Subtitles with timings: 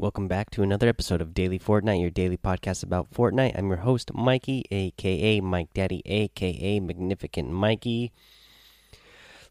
[0.00, 3.52] Welcome back to another episode of Daily Fortnite, your daily podcast about Fortnite.
[3.54, 8.10] I'm your host, Mikey, aka Mike Daddy, aka Magnificent Mikey.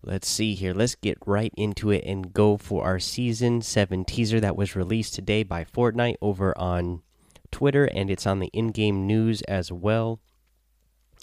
[0.02, 0.74] Let's see here.
[0.74, 5.14] Let's get right into it and go for our season 7 teaser that was released
[5.14, 7.04] today by Fortnite over on
[7.52, 10.20] Twitter, and it's on the in game news as well.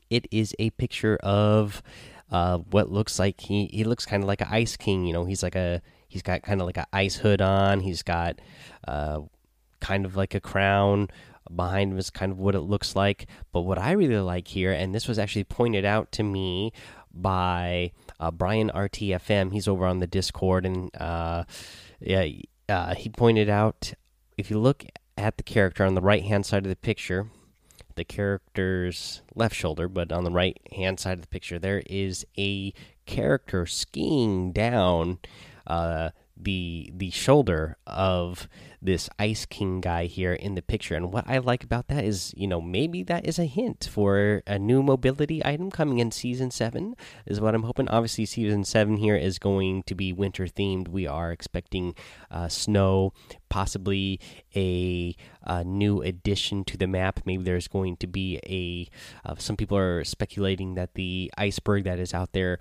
[0.08, 1.82] It is a picture of
[2.30, 5.04] uh, what looks like he, he looks kind of like an ice king.
[5.04, 7.80] You know, he's like a He's got kind of like an ice hood on.
[7.80, 8.40] He's got
[8.86, 9.20] uh,
[9.80, 11.08] kind of like a crown
[11.54, 13.26] behind him is kind of what it looks like.
[13.52, 16.72] But what I really like here, and this was actually pointed out to me
[17.12, 19.52] by uh, Brian RTFM.
[19.52, 21.44] He's over on the Discord, and uh,
[22.00, 22.26] yeah,
[22.68, 23.94] uh, he pointed out
[24.36, 24.84] if you look
[25.16, 27.28] at the character on the right hand side of the picture,
[27.94, 32.26] the character's left shoulder, but on the right hand side of the picture, there is
[32.38, 32.74] a
[33.06, 35.18] character skiing down
[35.66, 38.48] uh, the the shoulder of
[38.82, 40.94] this Ice King guy here in the picture.
[40.94, 44.42] And what I like about that is, you know, maybe that is a hint for
[44.46, 46.94] a new mobility item coming in season seven.
[47.24, 47.88] Is what I'm hoping.
[47.88, 50.88] Obviously, season seven here is going to be winter themed.
[50.88, 51.94] We are expecting
[52.30, 53.12] uh, snow,
[53.48, 54.20] possibly
[54.54, 57.20] a, a, new addition to the map.
[57.24, 59.28] Maybe there's going to be a.
[59.28, 62.58] Uh, some people are speculating that the iceberg that is out there.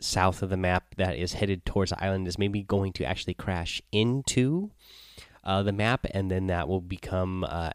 [0.00, 3.34] South of the map that is headed towards the island is maybe going to actually
[3.34, 4.70] crash into
[5.44, 7.70] uh, the map, and then that will become uh,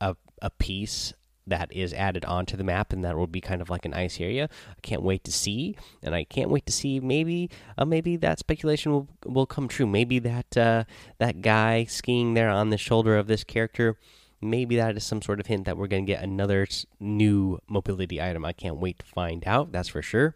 [0.00, 1.12] a a piece
[1.46, 4.20] that is added onto the map, and that will be kind of like an ice
[4.20, 4.48] area.
[4.70, 8.38] I can't wait to see, and I can't wait to see maybe uh, maybe that
[8.38, 9.86] speculation will will come true.
[9.86, 10.84] Maybe that uh,
[11.18, 13.98] that guy skiing there on the shoulder of this character.
[14.42, 16.66] Maybe that is some sort of hint that we're going to get another
[16.98, 18.42] new mobility item.
[18.46, 19.70] I can't wait to find out.
[19.70, 20.34] That's for sure.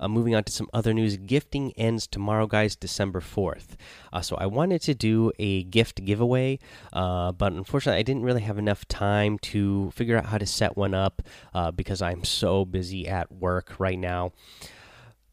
[0.00, 3.76] Uh, moving on to some other news, gifting ends tomorrow, guys, December 4th.
[4.12, 6.58] Uh, so I wanted to do a gift giveaway,
[6.92, 10.76] uh, but unfortunately, I didn't really have enough time to figure out how to set
[10.76, 14.32] one up uh, because I'm so busy at work right now.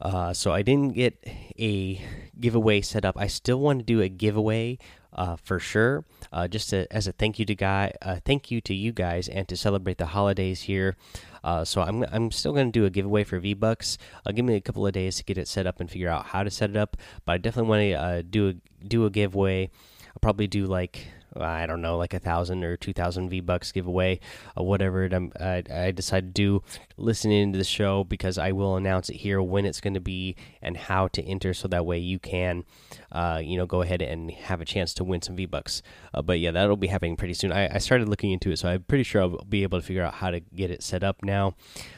[0.02, 1.24] Uh, so I didn't get
[1.59, 2.02] a
[2.40, 3.16] giveaway set up.
[3.18, 4.80] I still want to do a giveaway
[5.13, 8.61] uh, for sure, uh, just to, as a thank you to guy, uh, thank you
[8.61, 10.95] to you guys, and to celebrate the holidays here.
[11.44, 13.97] Uh, so I'm I'm still going to do a giveaway for V Bucks.
[14.25, 16.27] Uh, give me a couple of days to get it set up and figure out
[16.27, 16.97] how to set it up.
[17.25, 19.69] But I definitely want to uh, do a do a giveaway.
[20.09, 23.72] I'll probably do like I don't know, like a thousand or two thousand V bucks
[23.72, 24.19] giveaway,
[24.58, 26.64] uh, whatever it, um, I, I decide to do.
[26.97, 30.36] Listening to the show because I will announce it here when it's going to be
[30.62, 32.64] and how to enter, so that way you can,
[33.12, 35.81] uh, you know, go ahead and have a chance to win some V bucks.
[36.14, 37.52] Uh, but yeah, that'll be happening pretty soon.
[37.52, 40.03] I, I, started looking into it, so I'm pretty sure I'll be able to figure
[40.03, 41.56] out how to get it set up now.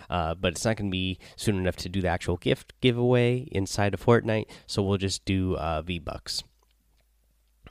[0.09, 3.47] Uh, but it's not going to be soon enough to do the actual gift giveaway
[3.51, 6.43] inside of Fortnite, so we'll just do uh, V bucks.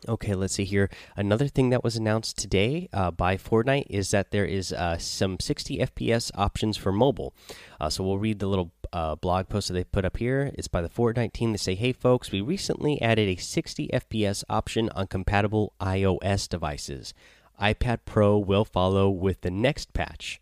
[0.09, 0.91] Okay, let's see here.
[1.17, 5.39] Another thing that was announced today uh, by Fortnite is that there is uh, some
[5.39, 7.33] 60 FPS options for mobile.
[7.81, 10.51] Uh, so we'll read the little uh, blog post that they put up here.
[10.55, 11.53] It's by the Fortnite team.
[11.53, 17.15] They say, "Hey folks, we recently added a 60 FPS option on compatible iOS devices.
[17.61, 20.41] iPad Pro will follow with the next patch."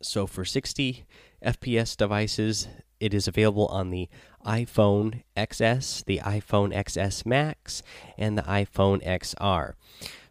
[0.00, 1.04] So for 60
[1.44, 2.68] FPS devices,
[3.00, 4.08] it is available on the
[4.44, 7.82] iPhone XS, the iPhone XS Max,
[8.16, 9.74] and the iPhone XR.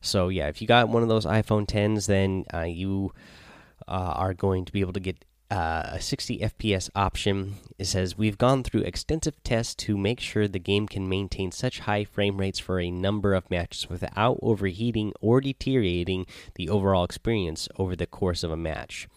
[0.01, 3.13] So yeah, if you got one of those iPhone 10s, then uh, you
[3.88, 7.55] uh, are going to be able to get uh, a 60 FPS option.
[7.78, 11.79] It says we've gone through extensive tests to make sure the game can maintain such
[11.79, 17.69] high frame rates for a number of matches without overheating or deteriorating the overall experience
[17.78, 19.07] over the course of a match.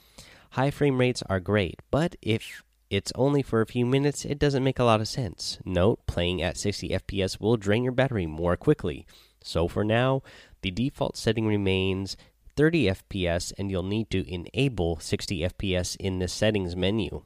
[0.53, 4.65] High frame rates are great, but if it's only for a few minutes, it doesn't
[4.65, 5.59] make a lot of sense.
[5.65, 9.07] Note, playing at 60 FPS will drain your battery more quickly.
[9.43, 10.23] So for now,
[10.63, 12.17] the default setting remains
[12.57, 17.23] 30 FPS and you'll need to enable 60 FPS in the settings menu.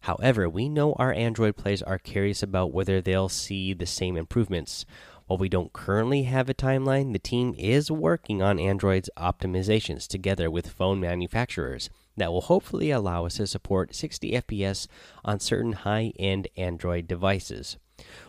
[0.00, 4.84] However, we know our Android players are curious about whether they'll see the same improvements.
[5.26, 10.50] While we don't currently have a timeline, the team is working on Android's optimizations together
[10.50, 11.88] with phone manufacturers
[12.18, 14.86] that will hopefully allow us to support 60 FPS
[15.24, 17.76] on certain high end Android devices.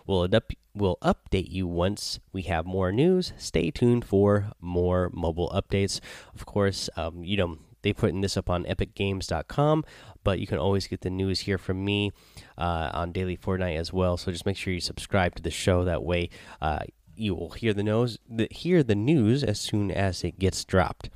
[0.06, 0.28] We'll,
[0.74, 3.34] we'll update you once we have more news.
[3.38, 6.00] Stay tuned for more mobile updates.
[6.34, 9.86] Of course, um, you know, they putting this up on epicgames.com,
[10.24, 12.12] but you can always get the news here from me
[12.58, 14.18] uh, on Daily Fortnite as well.
[14.18, 15.86] So just make sure you subscribe to the show.
[15.86, 16.30] That way,
[16.62, 16.80] uh,
[17.16, 21.10] you will hear the news, the, hear the news as soon as it gets dropped.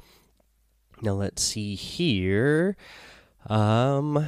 [1.03, 2.77] Now let's see here.
[3.47, 4.25] Um,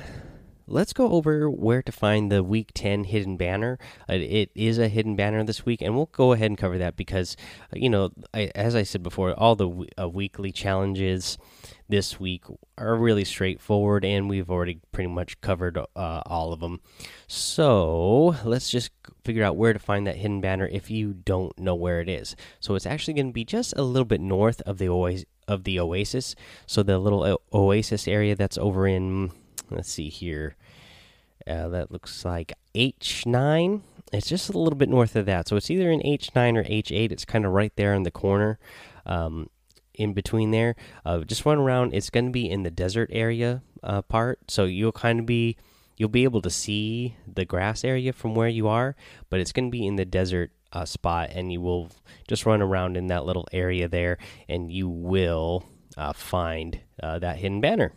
[0.67, 3.79] let's go over where to find the week 10 hidden banner.
[4.09, 6.97] Uh, it is a hidden banner this week, and we'll go ahead and cover that
[6.97, 7.37] because,
[7.73, 11.37] uh, you know, I, as I said before, all the uh, weekly challenges
[11.87, 12.43] this week
[12.77, 15.85] are really straightforward, and we've already pretty much covered uh,
[16.25, 16.81] all of them.
[17.25, 18.91] So let's just
[19.23, 22.35] figure out where to find that hidden banner if you don't know where it is.
[22.59, 24.89] So it's actually going to be just a little bit north of the.
[25.47, 29.31] Of the oasis, so the little oasis area that's over in,
[29.69, 30.55] let's see here,
[31.45, 33.81] uh, that looks like H9.
[34.11, 37.11] It's just a little bit north of that, so it's either in H9 or H8.
[37.11, 38.57] It's kind of right there in the corner.
[39.05, 39.49] Um,
[39.97, 40.75] in between there.
[41.05, 41.93] Uh, just run around.
[41.93, 45.57] It's going to be in the desert area uh, part, so you'll kind of be
[45.97, 48.95] you'll be able to see the grass area from where you are,
[49.29, 51.89] but it's going to be in the desert uh, spot, and you will
[52.27, 54.17] just run around in that little area there,
[54.49, 55.65] and you will
[55.97, 57.93] uh, find uh, that hidden banner.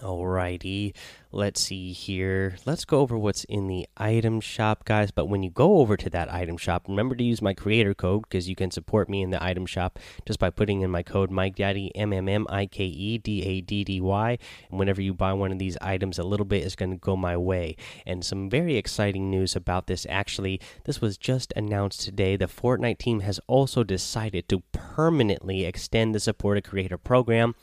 [0.00, 0.94] Alrighty,
[1.32, 2.56] let's see here.
[2.66, 5.10] Let's go over what's in the item shop, guys.
[5.10, 8.22] But when you go over to that item shop, remember to use my creator code
[8.22, 11.30] because you can support me in the item shop just by putting in my code
[11.30, 14.38] Mike Daddy M M M I K E D A D D Y.
[14.70, 17.16] And whenever you buy one of these items, a little bit is going to go
[17.16, 17.76] my way.
[18.06, 20.06] And some very exciting news about this.
[20.08, 22.36] Actually, this was just announced today.
[22.36, 27.54] The Fortnite team has also decided to permanently extend the support supported creator program.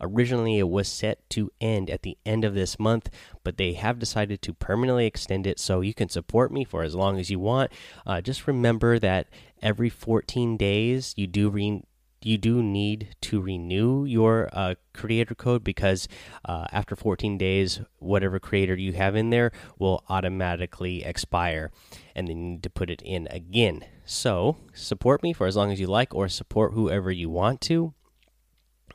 [0.00, 3.10] Originally, it was set to end at the end of this month
[3.44, 6.94] but they have decided to permanently extend it so you can support me for as
[6.94, 7.70] long as you want.
[8.06, 9.28] Uh, just remember that
[9.62, 11.82] every 14 days you do re
[12.22, 16.08] you do need to renew your uh, creator code because
[16.44, 21.70] uh, after 14 days, whatever creator you have in there will automatically expire,
[22.14, 23.84] and then you need to put it in again.
[24.04, 27.94] So support me for as long as you like, or support whoever you want to.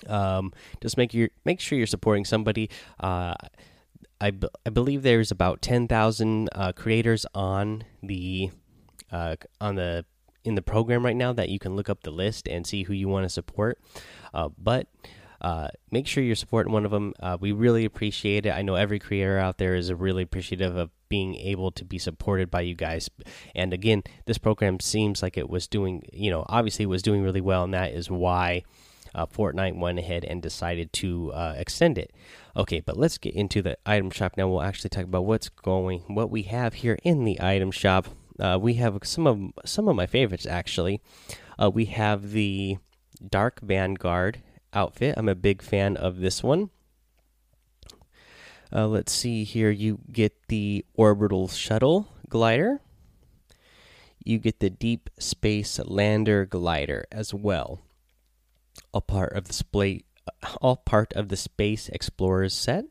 [0.07, 2.69] Um, just make your make sure you're supporting somebody.
[2.99, 3.35] Uh,
[4.23, 4.31] I,
[4.65, 8.51] I believe there's about 10,000 uh, creators on the
[9.11, 10.05] uh, on the
[10.45, 12.93] in the program right now that you can look up the list and see who
[12.93, 13.79] you want to support.
[14.33, 14.87] Uh, but
[15.41, 17.13] uh, make sure you're supporting one of them.
[17.19, 18.51] Uh, we really appreciate it.
[18.51, 22.49] I know every creator out there is really appreciative of being able to be supported
[22.49, 23.09] by you guys.
[23.53, 27.23] And again, this program seems like it was doing, you know, obviously it was doing
[27.23, 28.63] really well, and that is why
[29.15, 32.11] uh, Fortnite went ahead and decided to uh, extend it.
[32.55, 34.47] Okay, but let's get into the item shop now.
[34.47, 38.07] We'll actually talk about what's going, what we have here in the item shop.
[38.39, 41.01] Uh, we have some of some of my favorites actually.
[41.61, 42.77] Uh, we have the
[43.27, 44.41] Dark Vanguard
[44.73, 45.15] outfit.
[45.17, 46.71] I'm a big fan of this one.
[48.75, 49.69] Uh, let's see here.
[49.69, 52.81] You get the orbital shuttle glider.
[54.23, 57.81] You get the deep space lander glider as well
[58.93, 60.03] all part of the
[60.61, 62.85] all part of the Space Explorers set.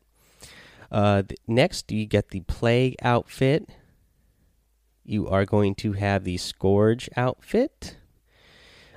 [0.91, 3.67] Uh, next, you get the Plague outfit.
[5.03, 7.97] You are going to have the Scourge outfit.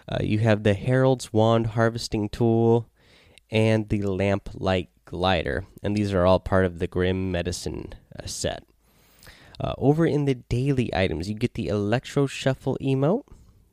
[0.08, 2.88] Uh, you have the Herald's Wand harvesting tool
[3.50, 8.64] and the Lamplight glider, and these are all part of the Grim Medicine uh, set.
[9.58, 13.24] Uh, over in the daily items, you get the Electro Shuffle emote.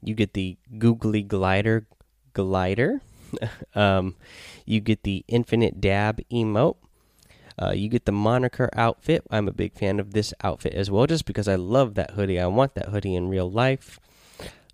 [0.01, 1.86] You get the Googly Glider
[2.33, 3.01] glider.
[3.75, 4.15] um,
[4.65, 6.77] you get the infinite dab emote.
[7.62, 9.24] Uh, you get the moniker outfit.
[9.30, 12.39] I'm a big fan of this outfit as well, just because I love that hoodie.
[12.39, 14.00] I want that hoodie in real life.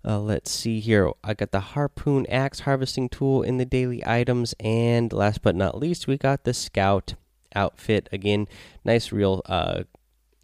[0.02, 1.12] Uh, let's see here.
[1.22, 5.78] I got the harpoon axe harvesting tool in the daily items, and last but not
[5.78, 7.14] least, we got the scout
[7.54, 8.08] outfit.
[8.10, 8.48] Again,
[8.82, 9.82] nice, real, uh,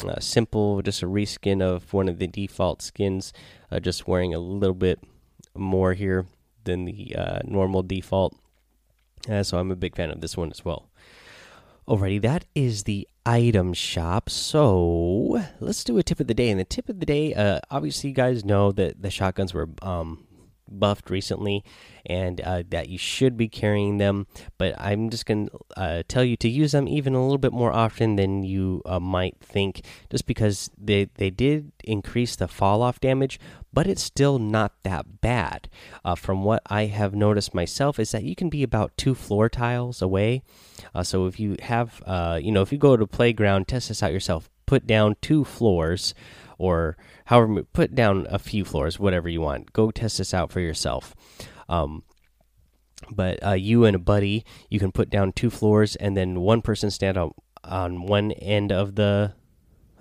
[0.07, 3.33] uh, simple, just a reskin of one of the default skins.
[3.73, 5.01] Uh, just wearing a little bit
[5.55, 6.27] more here
[6.67, 8.37] than the uh, normal default.
[9.29, 10.89] Uh, so I'm a big fan of this one as well.
[11.89, 14.29] Alrighty, that is the item shop.
[14.29, 16.51] So let's do a tip of the day.
[16.51, 19.69] And the tip of the day, uh, obviously, you guys know that the shotguns were
[19.83, 20.27] um,
[20.69, 21.65] buffed recently
[22.05, 24.27] and uh, that you should be carrying them.
[24.59, 27.53] But I'm just going to uh, tell you to use them even a little bit
[27.53, 32.83] more often than you uh, might think, just because they, they did increase the fall
[32.83, 33.41] off damage,
[33.73, 35.69] but it's still not that bad.
[36.05, 39.49] Uh, from what I have noticed myself, is that you can be about two floor
[39.49, 40.43] tiles away.
[40.95, 44.03] Uh, so if you have, uh, you know, if you go to playground, test this
[44.03, 44.49] out yourself.
[44.67, 46.13] Put down two floors
[46.59, 46.97] or
[47.27, 49.73] however put down a few floors whatever you want.
[49.73, 51.15] Go test this out for yourself.
[51.69, 52.03] Um,
[53.11, 56.63] but uh, you and a buddy you can put down two floors and then one
[56.63, 57.33] person stand on
[57.63, 59.35] on one end of the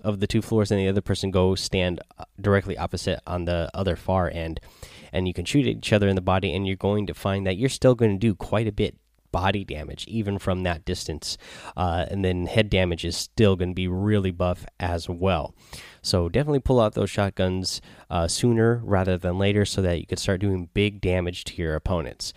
[0.04, 3.70] of the two floors and the other person go stand uh, directly opposite on the
[3.74, 4.60] other far end.
[5.12, 7.58] And you can shoot each other in the body and you're going to find that
[7.58, 8.96] you're still going to do quite a bit
[9.36, 11.38] body damage even from that distance.
[11.76, 15.54] Uh, and then head damage is still going to be really buff as well.
[16.02, 20.18] So definitely pull out those shotguns uh, sooner rather than later so that you can
[20.18, 22.32] start doing big damage to your opponents.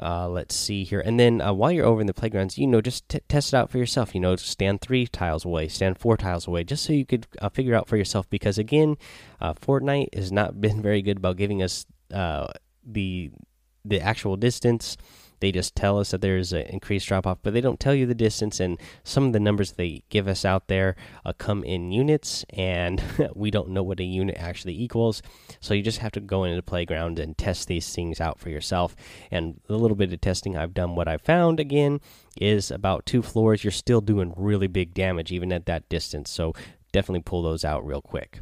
[0.00, 1.00] Uh, let's see here.
[1.00, 3.68] And then uh, while you're over in the playgrounds, you know, just test it out
[3.70, 4.14] for yourself.
[4.14, 7.50] You know, stand three tiles away, stand four tiles away, just so you could uh,
[7.50, 8.30] figure out for yourself.
[8.30, 8.96] Because again,
[9.38, 12.46] uh, Fortnite has not been very good about giving us uh,
[12.82, 13.32] the
[13.84, 14.96] the actual distance
[15.40, 18.06] they just tell us that there's an increased drop off, but they don't tell you
[18.06, 18.60] the distance.
[18.60, 23.02] And some of the numbers they give us out there uh, come in units, and
[23.34, 25.22] we don't know what a unit actually equals.
[25.60, 28.50] So you just have to go into the playground and test these things out for
[28.50, 28.94] yourself.
[29.30, 32.00] And a little bit of testing I've done, what I found again
[32.40, 36.30] is about two floors, you're still doing really big damage even at that distance.
[36.30, 36.54] So
[36.92, 38.40] definitely pull those out real quick.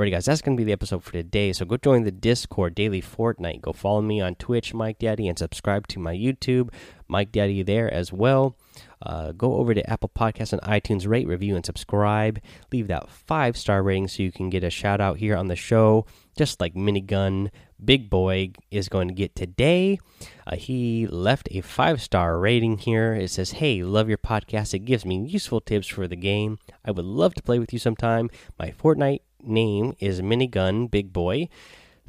[0.00, 1.52] Alrighty, guys, that's going to be the episode for today.
[1.52, 3.60] So go join the Discord Daily Fortnite.
[3.60, 6.72] Go follow me on Twitch, Mike Daddy, and subscribe to my YouTube,
[7.10, 8.56] Mike Daddy, there as well.
[9.02, 12.38] Uh, go over to Apple Podcasts and iTunes, rate, review, and subscribe.
[12.70, 15.56] Leave that five star rating so you can get a shout out here on the
[15.56, 17.50] show, just like Minigun
[17.82, 19.98] Big Boy is going to get today.
[20.46, 23.14] Uh, he left a five star rating here.
[23.14, 24.74] It says, Hey, love your podcast.
[24.74, 26.58] It gives me useful tips for the game.
[26.84, 28.28] I would love to play with you sometime.
[28.58, 31.48] My Fortnite name is Minigun Big Boy.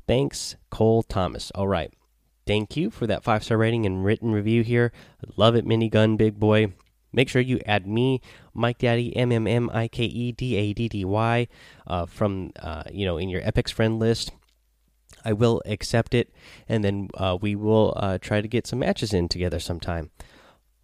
[0.08, 1.52] Thanks, Cole Thomas.
[1.52, 1.94] All right.
[2.46, 4.92] Thank you for that five star rating and written review here.
[5.36, 6.74] Love it, Minigun Big Boy.
[7.14, 8.22] Make sure you add me,
[8.54, 11.48] Mike Daddy, M M M I K E D A D D Y,
[11.88, 14.32] uh, from uh, you know in your Epic's friend list.
[15.24, 16.34] I will accept it,
[16.68, 20.10] and then uh, we will uh, try to get some matches in together sometime.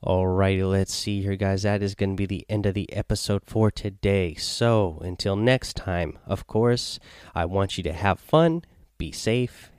[0.03, 1.63] Alrighty, let's see here, guys.
[1.63, 4.35] That is going to be the end of the episode for today.
[4.35, 6.99] So, until next time, of course,
[7.33, 8.63] I want you to have fun,
[8.99, 9.71] be safe,